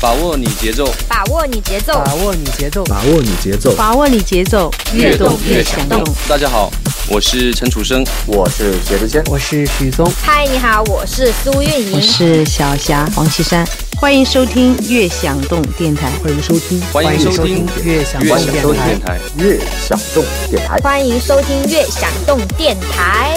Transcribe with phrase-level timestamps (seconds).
[0.00, 6.04] 把握你节奏，把握你节奏，把握你节奏，把握你节奏，把握你节奏，越动越想动。
[6.28, 6.70] 大家好，
[7.08, 10.06] 我是陈楚生，我是薛之谦，我是许嵩。
[10.22, 13.66] 嗨，你好，我是苏运莹，我是小霞黄绮珊。
[13.98, 18.36] 欢迎收听《越想动电台》，欢迎收听，欢迎收听《悦享动
[18.74, 19.58] 电台》，悦
[19.88, 23.34] 享动电台，欢迎收听《悦享动电台》。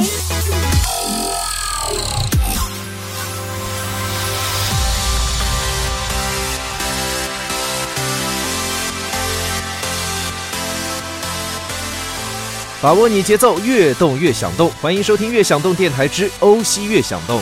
[12.81, 14.71] 把握你节奏，越动越想动。
[14.81, 17.37] 欢迎收听《越想动电台之欧西越想动》。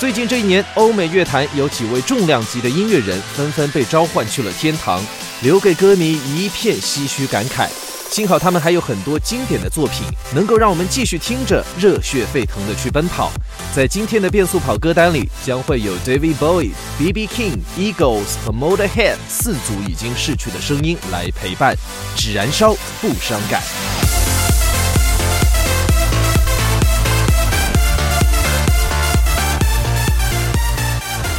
[0.00, 5.00] 最近这一年，欧美乐坛有几位重量级的音乐人纷纷被召唤去了天堂，
[5.40, 7.68] 留给歌迷一片唏嘘感慨。
[8.10, 13.30] 幸好他们还有很多经典的作品，能够让我们继续听着热血沸腾的去奔跑。
[13.74, 17.26] 在今天的变速跑歌单里，将会有 David Bowie、B.B.
[17.26, 21.76] King、Eagles 和 Motorhead 四组已经逝去的声音来陪伴，
[22.16, 24.05] 只燃烧不伤感。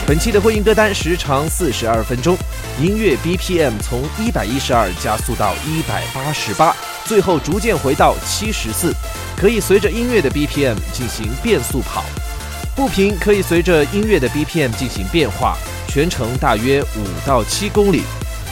[0.08, 2.38] 本期的混音歌单时长四十二分钟，
[2.82, 8.94] 音乐 BPM 从一百一十二加速到一百八十八，最后逐渐回到七十四，
[9.36, 12.06] 可以随着音乐的 BPM 进行变速跑。
[12.74, 15.58] 步频可以随着音乐的 BPM 进行变化，
[15.90, 18.04] 全程大约五到七公里。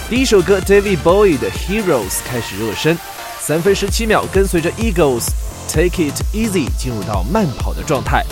[0.09, 2.99] 第一首歌 David Bowie 的 Heroes 开始热身，
[3.39, 5.29] 三分十七秒，跟随着 Eagles
[5.69, 8.25] Take It Easy 进入到慢跑的状态。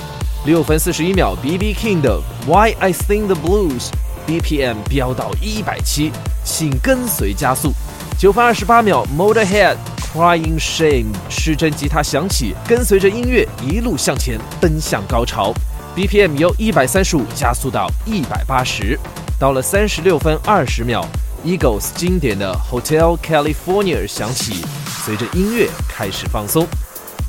[0.46, 1.74] 六分四十一秒，B.B.
[1.74, 6.12] King 的 Why I Sing the Blues，BPM 飙到一百七，
[6.44, 7.72] 请跟随加速。
[8.20, 9.78] 九分二十八秒，Motorhead
[10.14, 15.54] Crying Shame，失真吉他响起，跟随着音乐一路向前，奔向高潮。
[15.96, 19.00] BPM 由一百三十五加速到一百八十。
[19.40, 21.08] 到了三十六分二十秒
[21.46, 24.66] ，Eagles 经典的 Hotel California 响起，
[25.06, 26.68] 随着音乐开始放松。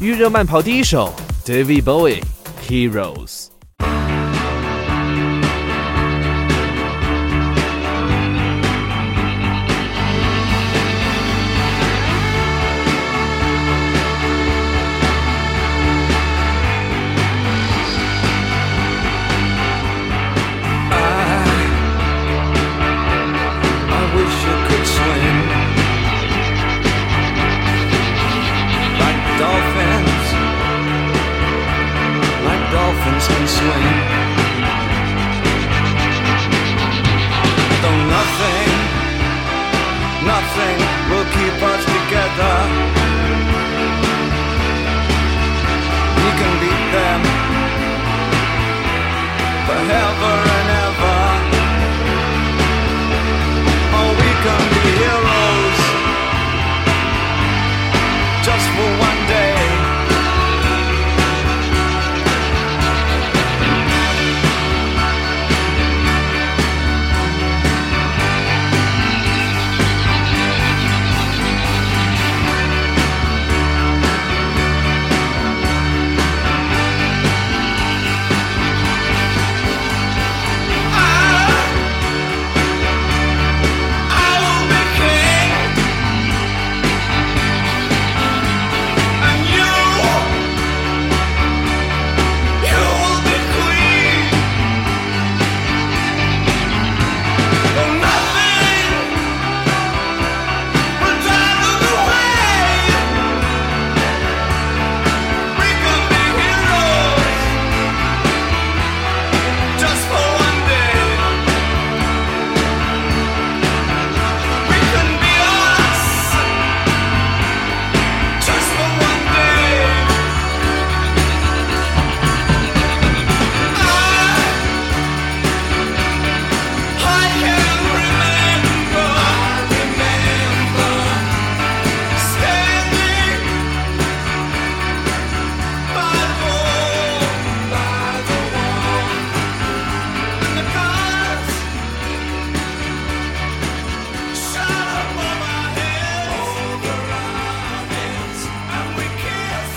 [0.01, 1.15] 预热慢跑第一首
[1.45, 2.21] ，David Bowie。
[2.65, 3.51] Heroes.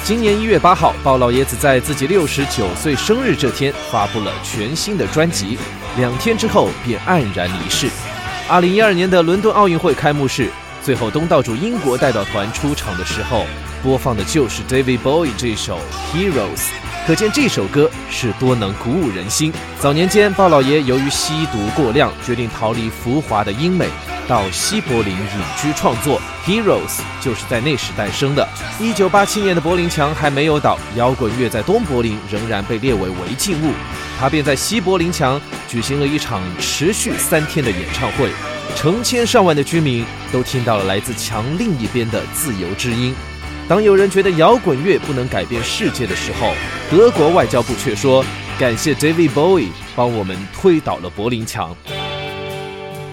[0.08, 5.58] 今年一月八号，鲍老爷子在自己六十九岁生日这天发布了全新的专辑，
[5.98, 7.90] 两天之后便黯然离世。
[8.48, 10.50] 二零一二年的伦敦奥运会开幕式，
[10.82, 13.46] 最后东道主英国代表团出场的时候，
[13.84, 15.78] 播放的就是 David Bowie 这首
[16.14, 16.70] Heroes，
[17.06, 19.52] 可见这首歌是多能鼓舞人心。
[19.78, 23.90] 早年间，鲍老爷由于吸毒过量，决定逃离浮华的英美，
[24.28, 26.22] 到西柏林隐居创作。
[26.46, 28.48] Heroes 就是在那时诞生的。
[28.80, 33.72] 一九八七年的柏林墙还没有倒，摇滚乐在东柏林仍然被列为违禁物，
[34.20, 38.30] 他便在西柏林墙举行了一场持续三天的演唱会。
[38.76, 43.16] 成千上万的居民都听到了来自墙另一边的自由之音。
[43.68, 46.54] 当有人觉得摇滚乐不能改变世界的时候，
[46.90, 48.24] 德国外交部却说
[48.58, 51.76] ：“感谢 David Bowie 帮我们推倒了柏林墙。”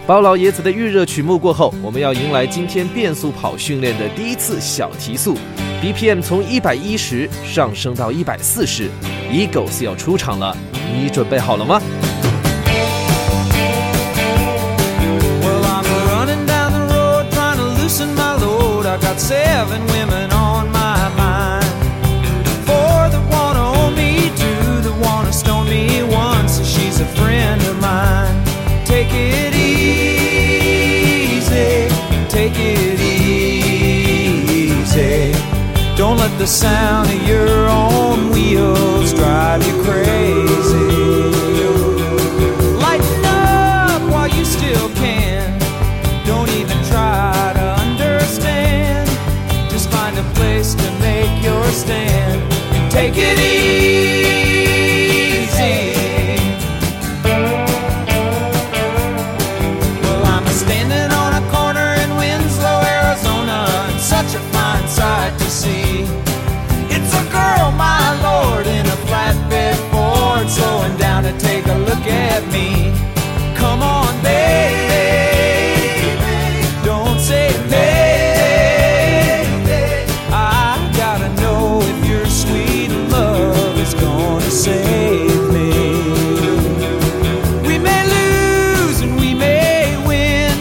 [0.06, 5.34] 包老爷子的预热曲目过后，我们要迎来今天变速跑训练的第一次小提速
[5.82, 8.90] ，BPM 从一百一十上升到一百四十
[9.32, 10.54] ，Eagles 要出场了，
[10.94, 11.80] 你准备好了吗
[18.86, 20.23] ？I got seven women
[36.24, 41.28] let the sound of your own wheels drive you crazy.
[42.84, 45.58] Lighten up while you still can.
[46.24, 49.06] Don't even try to understand.
[49.70, 52.40] Just find a place to make your stand
[52.74, 54.34] and take it easy.
[70.54, 72.92] Slowing down to take a look at me.
[73.56, 75.04] Come on, baby,
[76.84, 79.02] don't say baby.
[80.30, 85.70] I gotta know if your sweet love is gonna save me.
[87.68, 90.52] We may lose and we may win,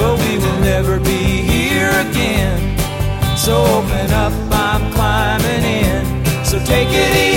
[0.00, 2.58] but we will never be here again.
[3.36, 6.04] So open up, I'm climbing in.
[6.44, 7.27] So take it easy.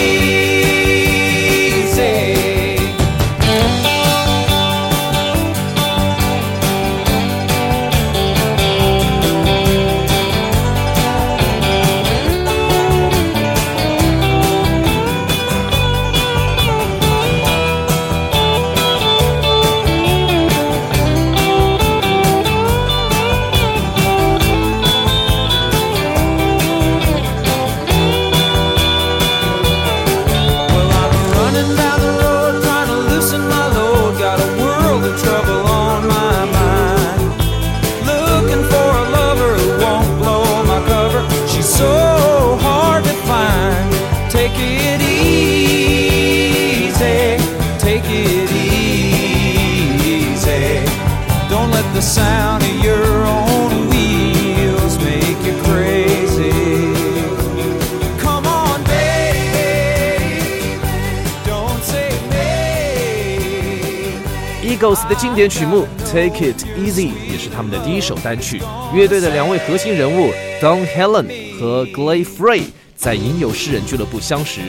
[64.81, 68.59] Eagles 的经典曲目《Take It Easy》也是他们的第一首单曲。
[68.95, 72.63] 乐队的两位核心人物 Don Helen 和 Glay Frey
[72.95, 74.59] 在吟游诗人俱乐部相识，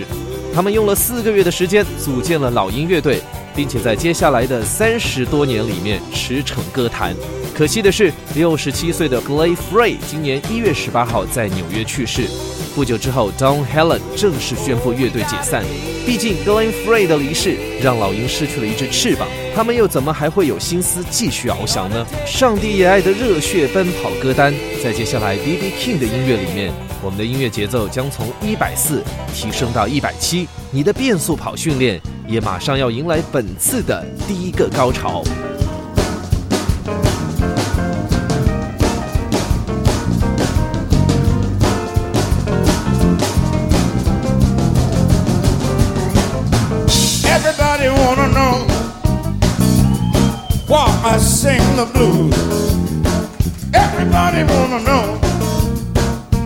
[0.54, 3.22] 他们用了四个月的时间组建了老鹰乐队，
[3.56, 7.16] 并且在接下来的三十多年里面驰骋歌坛。
[7.54, 12.22] 可惜的是，六十七岁的 Glay Frey 今年一月十八号在纽约去世。
[12.74, 15.62] 不久之后，Don Helen 正式宣布乐队解散。
[16.06, 22.06] 毕竟，Glen Frey 的离世让老鹰失去了一只翅膀，他们又怎么还会有心思继续翱翔呢？
[22.26, 25.72] 上帝也爱的热血奔跑歌单，在接下来 B.B.
[25.78, 29.04] King 的音乐里面，我们的音乐节奏将从一百四
[29.34, 35.22] 提升到一百七，你的变速跑训练也马上要迎来本次的第一个高潮。
[51.12, 52.32] I sing the blues.
[53.74, 55.20] Everybody wanna know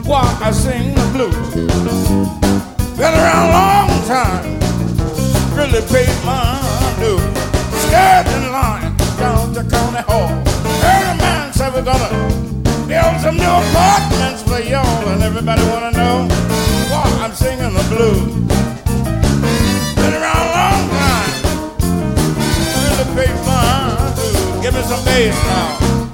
[0.02, 1.54] why I sing the blues.
[2.98, 4.44] Been around a long time,
[5.54, 6.58] really paid my
[6.98, 7.22] dues.
[7.86, 10.34] Scared in line down to county hall.
[10.82, 12.10] Heard a man say we're gonna
[12.88, 16.26] build some new apartments for y'all, and everybody wanna know
[16.90, 18.65] why I'm singing the blues.
[24.66, 26.05] Give me some bass now.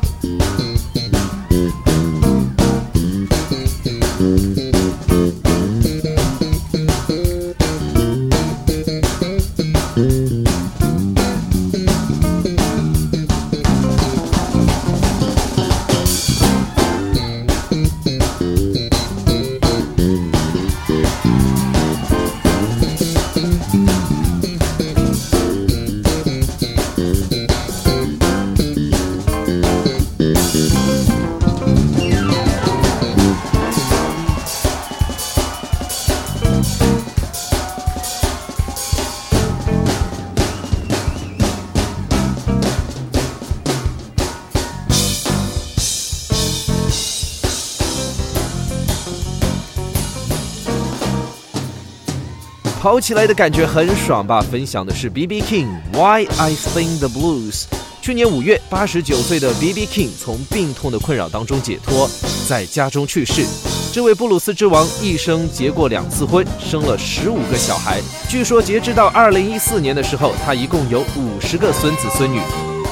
[52.92, 54.42] 跑起来的感觉很爽吧？
[54.42, 55.40] 分享的是 B.B.
[55.40, 57.64] King Why I Sing the Blues。
[58.02, 59.86] 去年五月，八十九岁的 B.B.
[59.86, 62.06] King 从病痛的困扰当中解脱，
[62.46, 63.46] 在家中去世。
[63.94, 67.98] 这位布鲁斯之王一生结过两次婚，生了十五个小孩。
[68.28, 72.42] 据说截至到二零一四年的时候，他一共有五十个孙子孙女。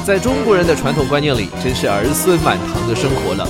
[0.07, 3.47] 在中国人的传统观念里，真是儿孙满堂的生活了。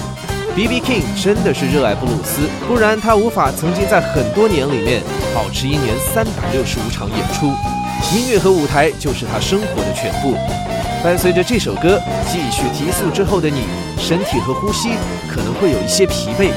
[0.55, 0.81] B.B.
[0.81, 5.01] King 真的是热爱布鲁斯，不然他无法曾经在很多年里面
[5.35, 7.47] 保持一年三百六十五场演出。
[8.15, 10.35] 音乐和舞台就是他生活的全部。
[11.05, 13.63] 伴随着这首歌继续提速之后的你，
[13.97, 14.91] 身体和呼吸
[15.31, 16.51] 可能会有一些疲惫，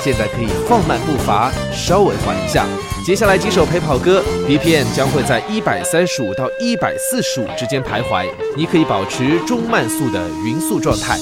[0.00, 2.64] 现在可以放慢步伐，稍微缓一下。
[3.04, 8.26] 接下来几首陪跑歌，BPM 将会在一百三十五到一百四十五之间徘徊，
[8.56, 11.18] 你可以保持中慢速的匀速状态，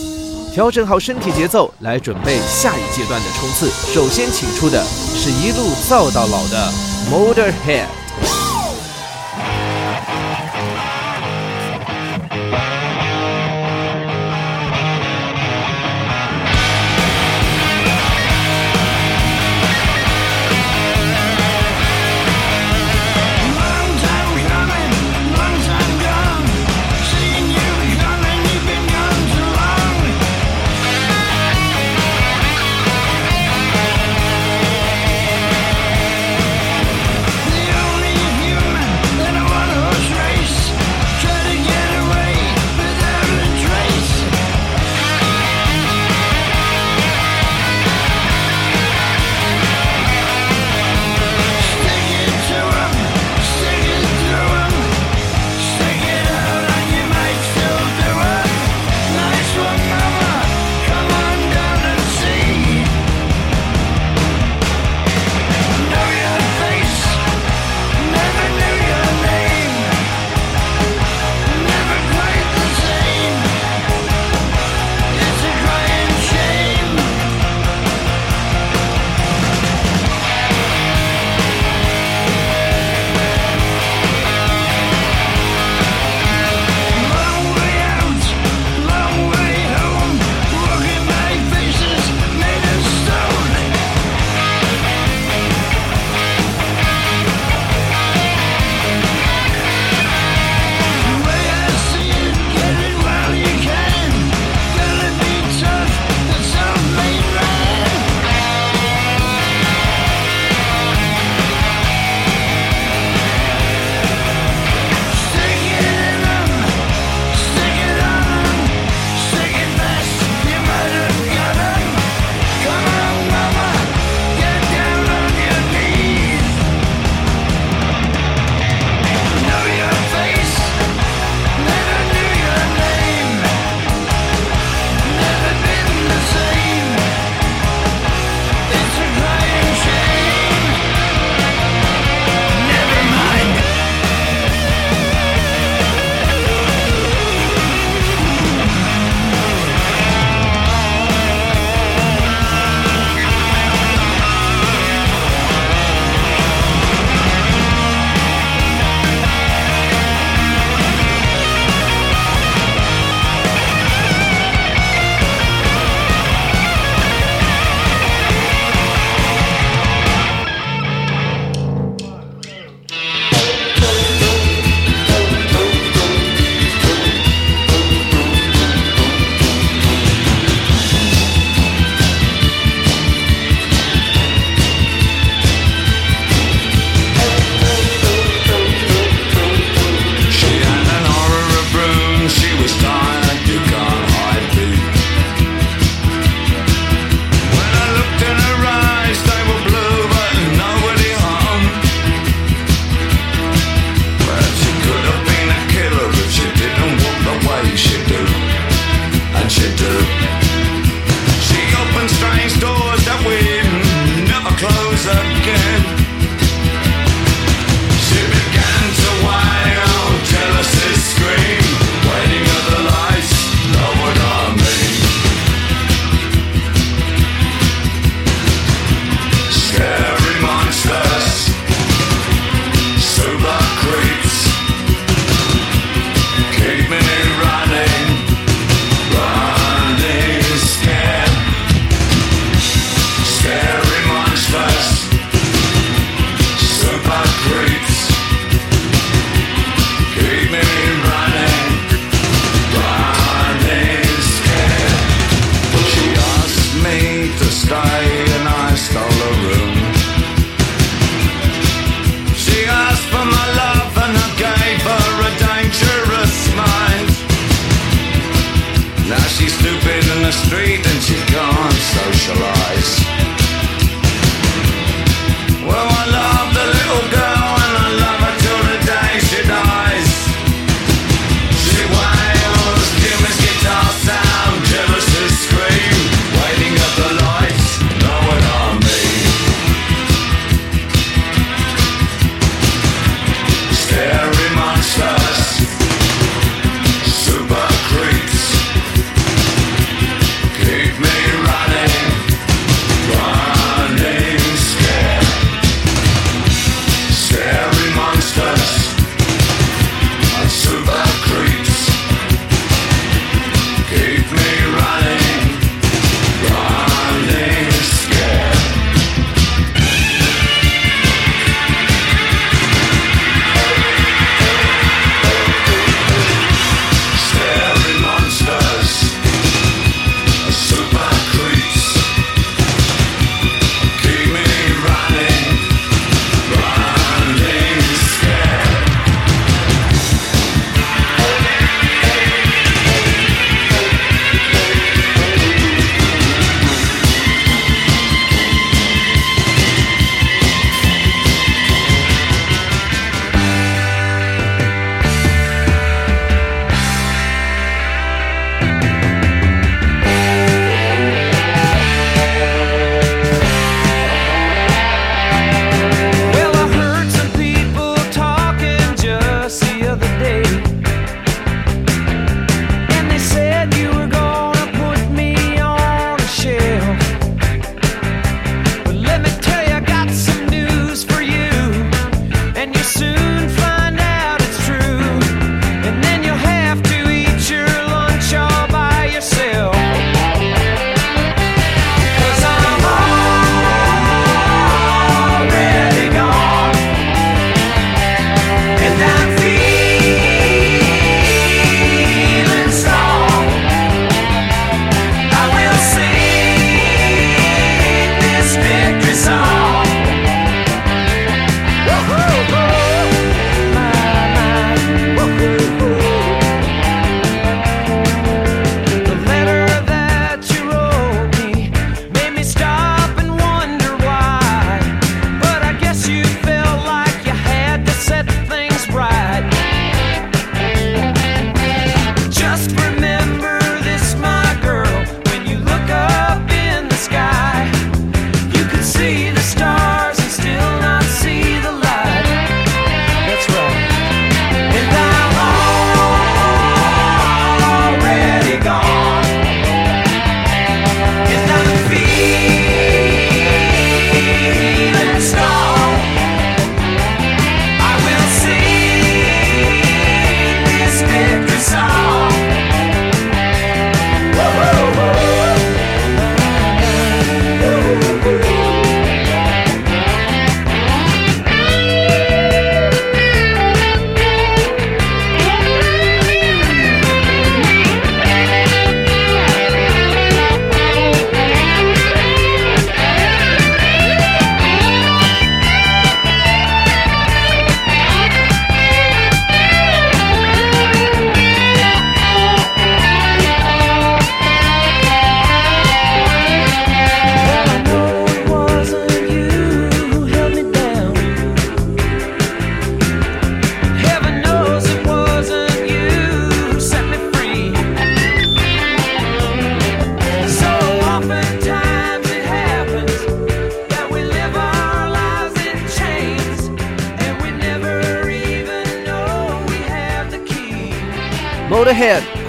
[0.58, 3.70] 调整好身体节奏来准备下一阶段的冲刺。
[3.92, 4.84] 首先请出的
[5.14, 6.68] 是一路造到老的
[7.08, 8.07] Motorhead。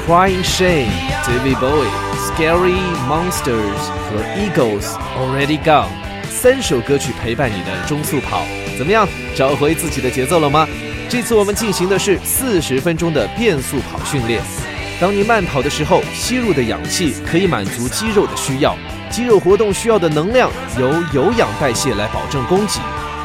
[0.10, 0.89] Crying Shame、
[1.24, 3.78] David Bowie、Scary Monsters
[4.10, 5.86] 和 Eagles Already Gone
[6.32, 8.41] 三首歌曲陪伴你的中速跑，
[8.76, 9.08] 怎么样？
[9.36, 10.67] 找回自己的节奏了吗？
[11.08, 14.41] 这次我们进行的是四十分钟的变速跑训练。
[15.00, 18.76] 当你慢跑的时候，吸入的氧气可以满足肌肉的需要，
[19.12, 22.80] 肌肉活动需要的能量由有氧代谢来保证供给。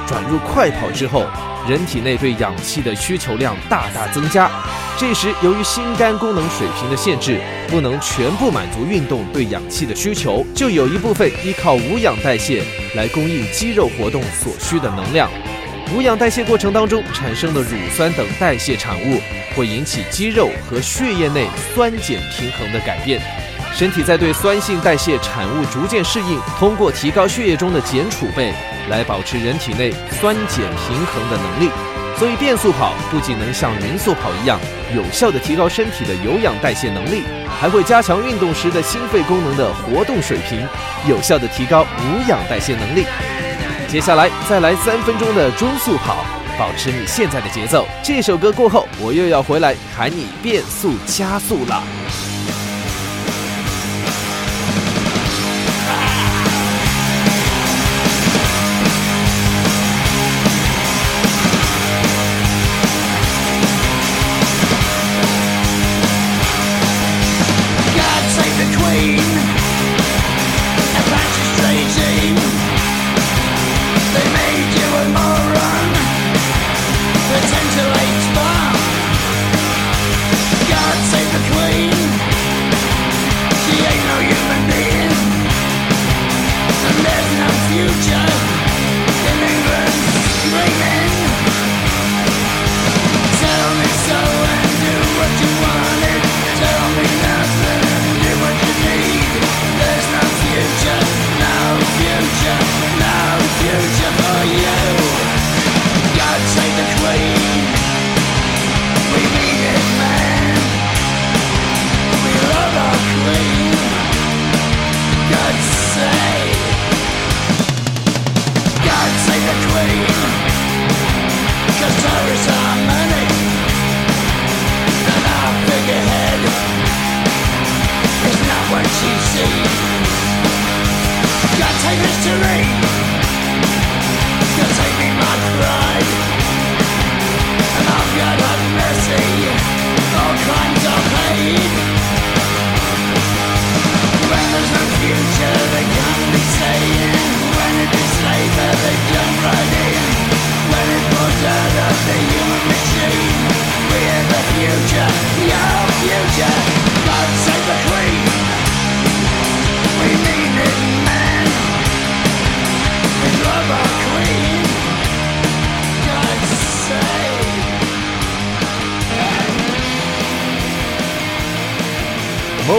[0.07, 1.25] 转入快跑之后，
[1.67, 4.51] 人体内对氧气的需求量大大增加。
[4.97, 12.63] 这时，由于心肝功能水平的限制，不能全部满足运动对氧气的需求，就有一部分依靠无氧代谢
[12.95, 15.29] 来供应肌肉活动所需的能量。
[15.93, 19.21] 无氧代谢过程当中产生的乳酸等代谢产物，
[19.57, 23.21] 会引起肌肉和血液内酸碱平衡的改变。
[23.75, 28.55] 身体在对酸性代谢产物逐渐适应，通过提高血液中的碱储备，
[28.89, 31.94] 来保持人体内酸碱平衡的能力。
[32.17, 34.59] 所以，变速跑不仅能像匀速跑一样
[34.95, 37.25] 有效地提高身体的有氧代谢能力，
[37.61, 40.67] 还会加强运动时的心肺功能的活动水平，
[41.09, 43.05] 有效地提高无氧代谢能力。
[43.89, 46.25] 接下来再来三分钟的中速跑，
[46.57, 47.87] 保持你现在的节奏。
[48.03, 51.83] 这首歌过后，我又要回来喊你变速加速了。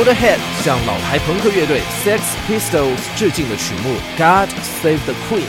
[0.05, 4.47] Motorhead 向老牌朋克乐队 Sex Pistols 致敬的曲目《God
[4.83, 5.41] Save the Queen》。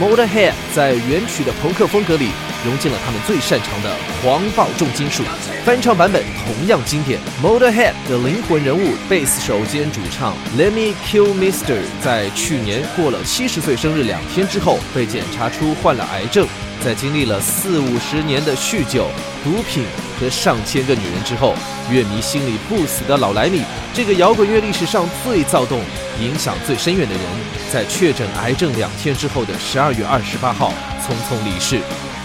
[0.00, 2.30] Motorhead 在原曲的朋克风格里
[2.64, 5.22] 融进了他们最擅长的狂暴重金属，
[5.66, 7.20] 翻唱版本同样经典。
[7.42, 16.48] Motorhead 的灵魂人物贝斯手兼主唱 Lemmy Kilmister 在去年过了七十岁生日两天之后，被检查出患了癌症。
[16.82, 19.06] 在经历了四五十年的酗酒、
[19.44, 19.84] 毒品
[20.18, 21.54] 和上千个女人之后，
[21.90, 23.62] 乐迷心里不死的老莱米，
[23.92, 25.80] 这个摇滚乐历史上最躁动、
[26.20, 27.22] 影响最深远的人，
[27.70, 31.80] 在确诊癌症两天之后的十二月二十八号匆匆离世。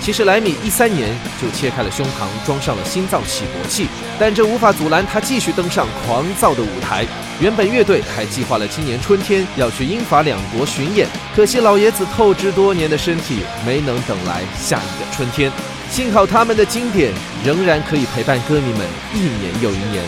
[0.05, 1.09] 其实莱米一三年
[1.41, 3.87] 就切开了胸膛，装上了心脏起搏器，
[4.19, 7.03] 但这无法阻拦他继续登上狂躁的舞台。
[7.41, 15.51] 原本乐队还计划了今年春天要去英法两国巡演，可惜老爷子透支多年的身体没能等来下一个春天。
[15.89, 17.11] 幸好他们的经典
[17.43, 20.03] 仍然可以陪伴歌迷们一年又一年。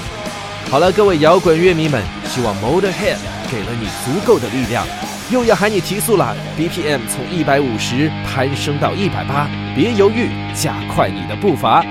[0.70, 3.18] 好了，各位摇滚乐迷们，希望 Motorhead
[3.52, 4.86] 给了你足够的力量。
[5.30, 11.84] 又要喊你提速了，BPM 从一百五十攀升到一百八，别犹豫，加快你的步伐。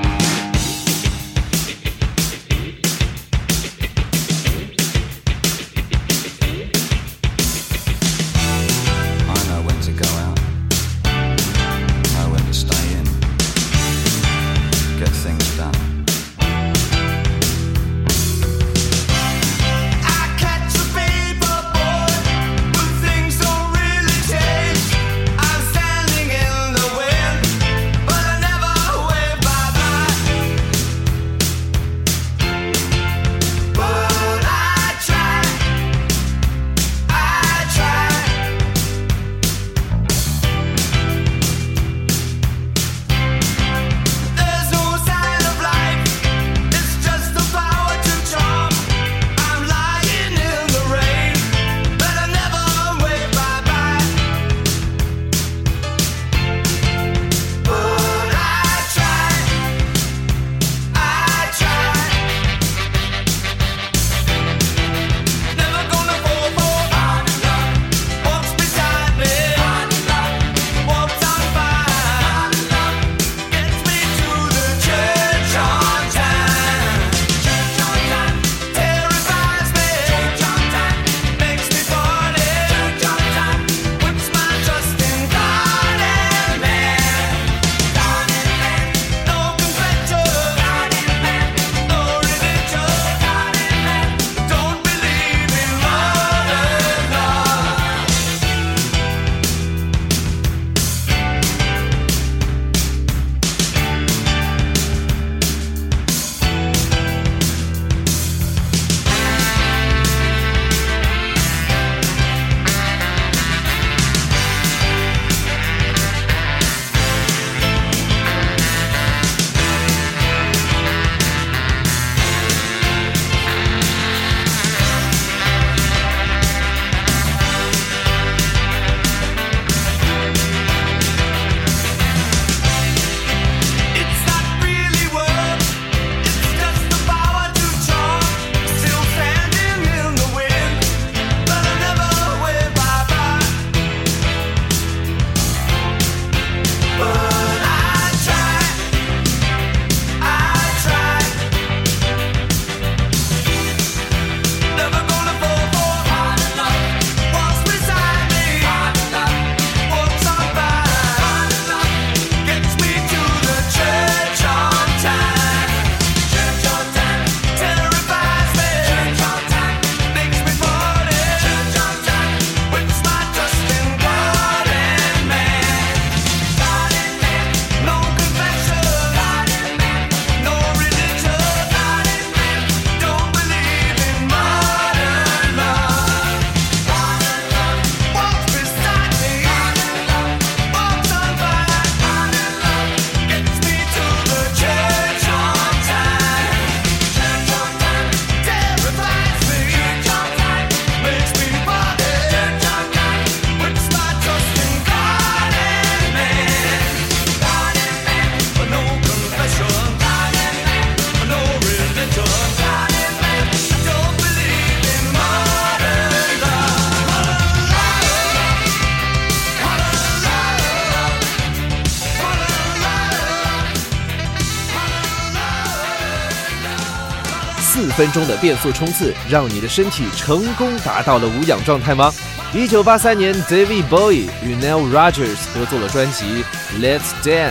[227.96, 232.12] 分钟的变速冲刺，让你的身体成功达到了无氧状态吗？
[232.52, 236.24] 一九八三年，David Bowie 与 Neil Rogers 合作了专辑
[236.80, 237.50] 《Let's Dance》，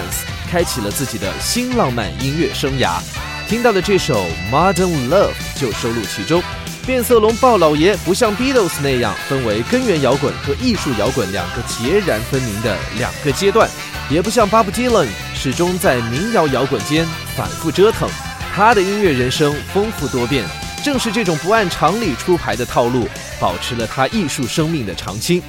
[0.49, 2.99] 开启了自己的新浪漫音乐生涯。
[3.47, 6.41] 听到的这首《Modern Love》就收录其中。
[6.85, 13.67] 变色龙鲍老爷不像 Beatles 那样分为根源摇滚和艺术摇滚两个截然分明的两个阶段，
[14.07, 17.03] 也不像 Bob Dylan 始终在民谣摇滚间
[17.35, 18.07] 反复折腾。
[18.55, 20.45] 他的音乐人生丰富多变，
[20.81, 23.05] 正是这种不按常理出牌的套路，
[23.37, 25.43] 保持了他艺术生命的长青。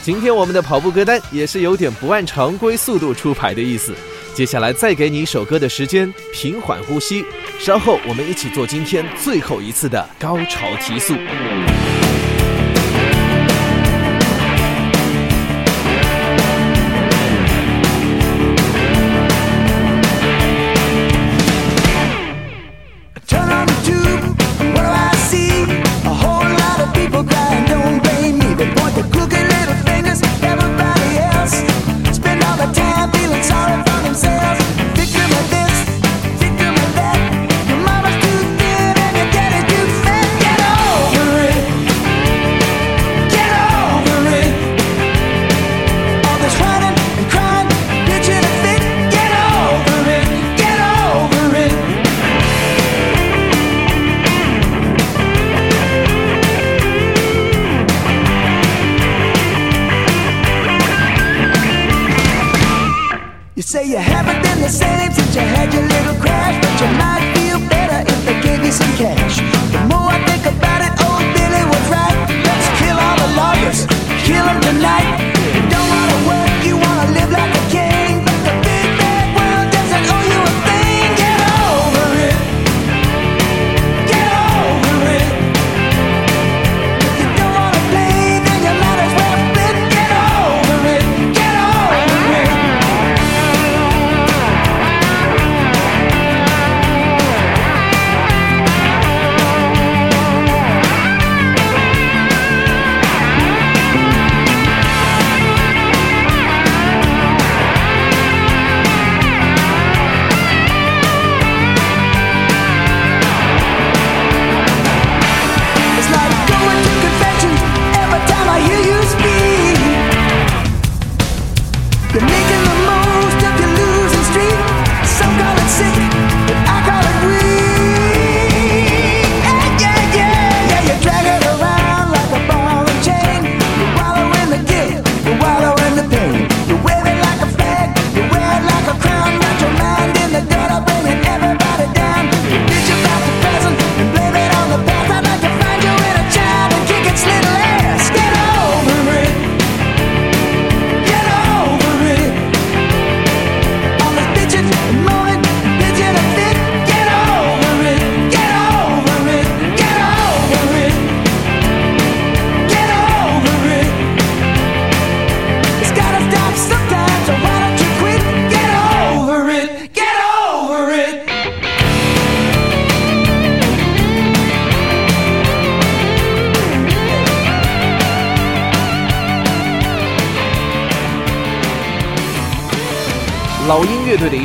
[0.00, 3.92] 今天我们的跑步歌单也是有点不按常规速度出牌的意思。
[4.32, 7.24] 接下来再给你一首歌的时间，平缓呼吸。
[7.58, 11.14] 稍后我们一起做今天最后一次的高潮提速。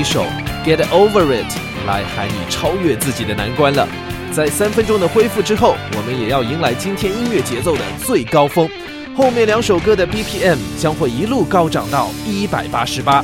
[0.07, 0.25] 手
[0.65, 1.51] 《Get Over It》
[1.85, 3.85] 来喊你超越自己的难关了。
[4.31, 8.69] 在三分钟的恢复之后，我们也要迎来今天音乐节奏的最高峰。
[9.17, 13.23] 后面两首歌的 BPM 将会一路高涨到一百八十八。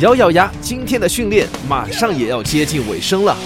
[0.00, 3.36] 咬咬牙，今天的训练马上也要接近尾声了。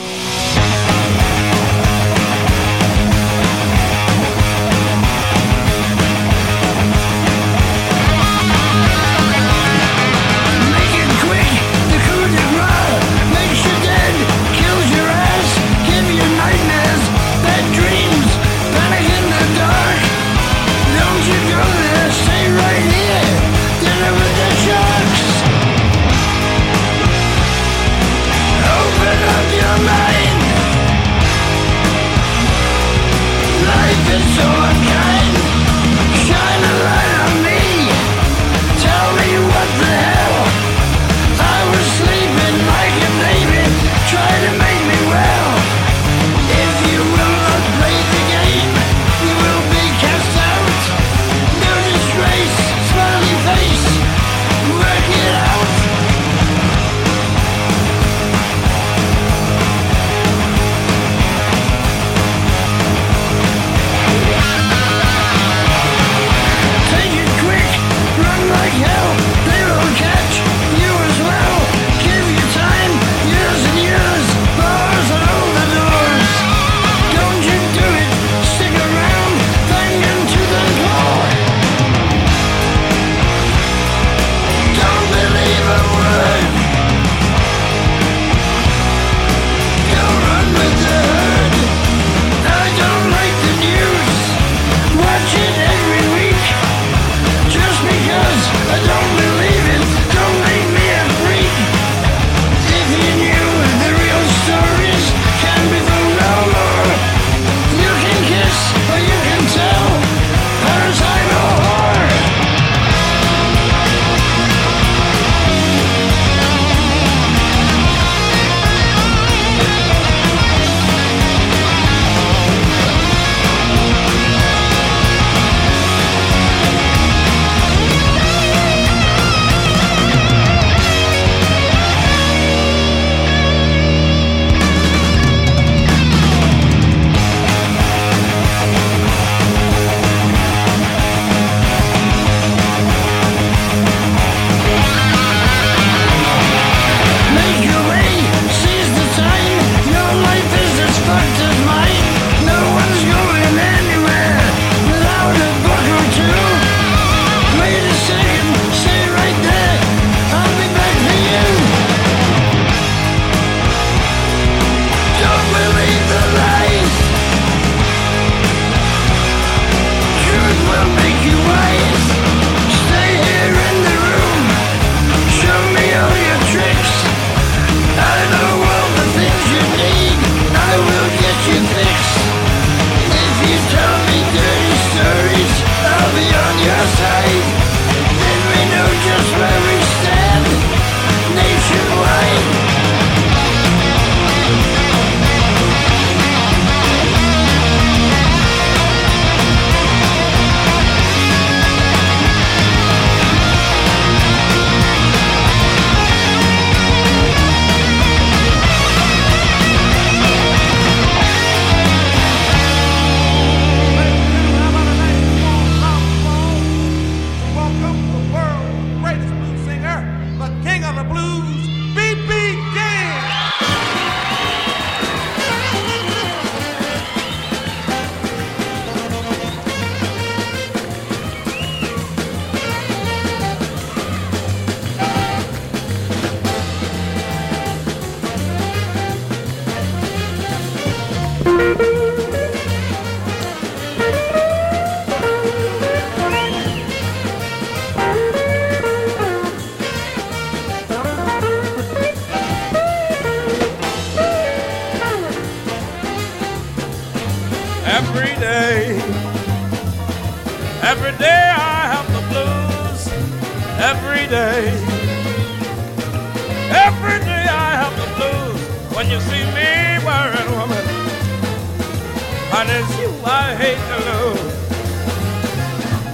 [273.69, 274.33] Hate to.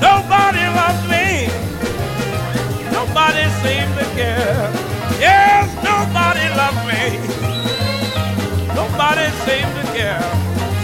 [0.00, 1.46] Nobody loves me.
[2.90, 4.72] Nobody seems to care.
[5.22, 7.02] Yes, nobody loves me.
[8.74, 10.26] Nobody seems to care.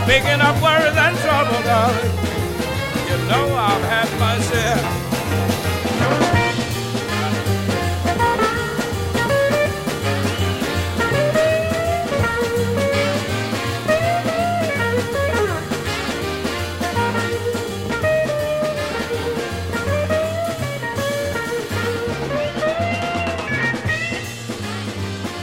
[0.05, 2.14] Speaking of worries and trouble, darling,
[3.09, 4.99] you know I've had my share.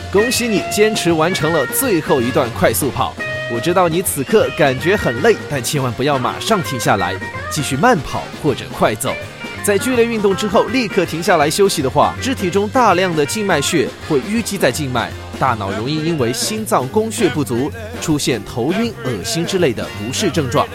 [0.09, 3.13] 恭喜你坚持完成了最后一段快速跑。
[3.53, 7.13] 我知道你此刻感觉很累，但千万不要马上停下来，
[7.49, 9.13] 继续慢跑或者快走。
[9.63, 17.69] 在剧烈运动之后立刻停下来休息的话，肢体中大量的静脉血会淤积在静脉，大脑容易因为心脏供血不足
[18.01, 20.65] 出现头晕、恶心之类的不适症状。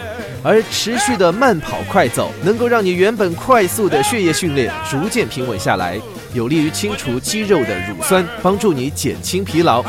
[0.43, 5.99] 而持续的慢跑快走，能够让你原本快速的血液训练逐渐平稳下来，
[6.33, 9.83] 有利于清除肌肉的乳酸，帮助你减轻疲劳。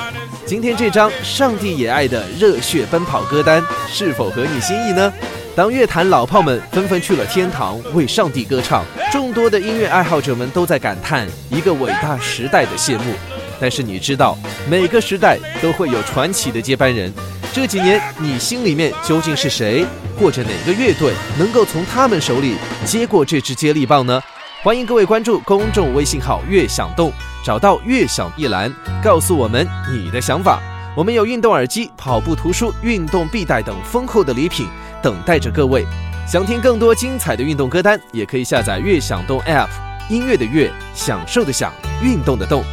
[0.45, 5.11] 今天这张上帝也爱的热血奔跑歌单是否合你心意呢？
[5.57, 13.15] 当乐坛老炮们纷纷去了天堂为上帝歌唱，众多的音乐爱好者们都在感叹一个伟大时代的谢幕。
[13.59, 14.37] 但是你知道，
[14.69, 17.11] 每个时代都会有传奇的接班人。
[17.55, 19.87] 这几年，你心里面究竟是谁，
[20.19, 24.21] 或者哪个乐队能够从他们手里接过这支接力棒呢？
[24.65, 27.13] 欢迎各位关注公众微信号“悦享动”，
[27.45, 30.59] 找到“悦享”一栏，告诉我们你的想法。
[30.97, 34.67] 我们有运动耳机、跑步图书、运动必带等丰厚的礼品
[35.03, 35.85] 等待着各位。
[36.27, 39.69] 想听更多精彩的运动歌单，也可以下载“悦享动 ”App，
[40.09, 41.71] 音乐的乐，享受的享，
[42.03, 42.65] 运动的动。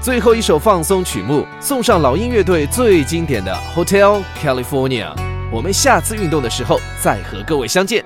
[0.00, 5.12] 最后一首放松曲目，送上老鹰乐队最经典的《Hotel California》。
[5.50, 8.04] 我们下次运动的时候再和各位相见。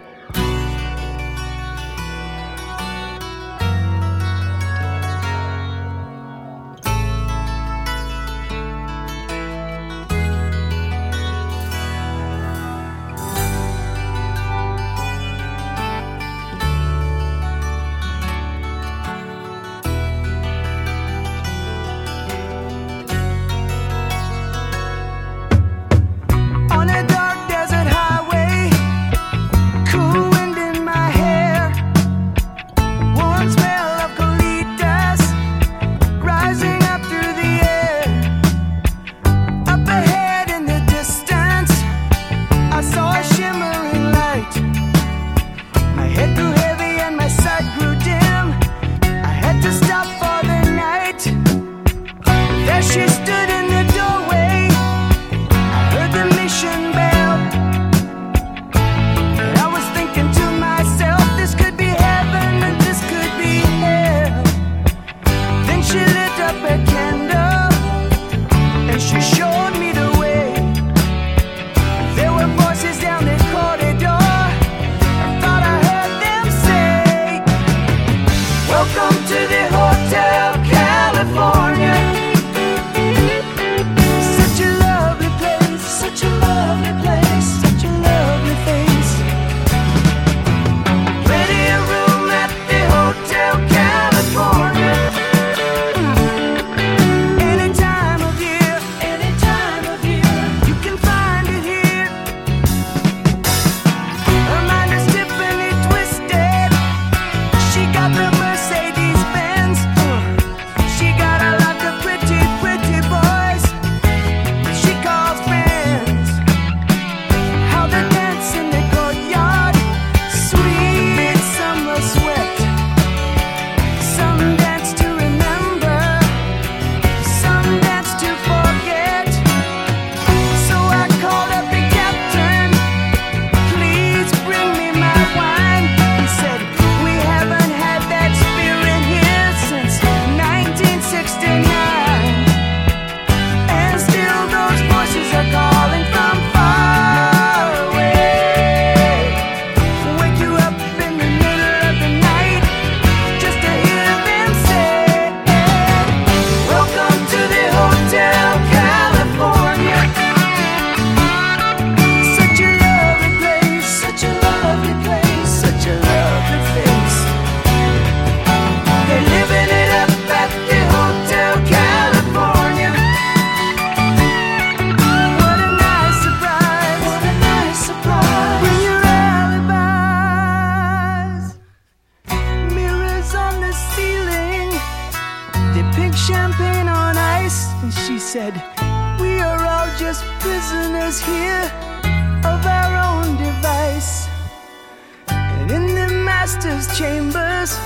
[196.55, 197.77] Master's chambers,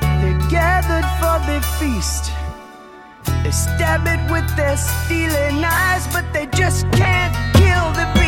[0.00, 2.32] They're gathered for the feast.
[3.42, 8.23] They stab it with their steely knives, but they just can't kill the beast.